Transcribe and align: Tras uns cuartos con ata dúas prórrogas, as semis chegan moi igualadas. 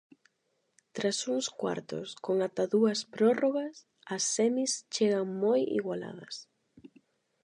Tras 0.95 1.17
uns 1.33 1.47
cuartos 1.59 2.07
con 2.25 2.35
ata 2.47 2.63
dúas 2.73 2.99
prórrogas, 3.13 3.75
as 4.15 4.23
semis 4.35 4.71
chegan 4.93 5.27
moi 5.43 5.61
igualadas. 5.79 6.35